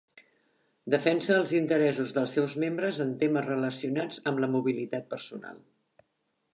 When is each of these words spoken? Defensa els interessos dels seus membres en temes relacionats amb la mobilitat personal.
Defensa 0.93 1.35
els 1.41 1.53
interessos 1.57 2.15
dels 2.19 2.33
seus 2.39 2.57
membres 2.65 3.03
en 3.07 3.13
temes 3.25 3.47
relacionats 3.51 4.23
amb 4.33 4.43
la 4.45 4.53
mobilitat 4.57 5.11
personal. 5.15 5.63